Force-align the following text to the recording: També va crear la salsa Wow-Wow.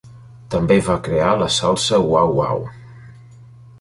També 0.53 0.77
va 0.87 0.95
crear 1.07 1.35
la 1.41 1.49
salsa 1.57 1.99
Wow-Wow. 2.13 2.65